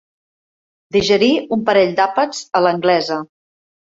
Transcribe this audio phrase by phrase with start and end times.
[0.95, 3.21] Digerir un parell d'àpats a l'anglesa.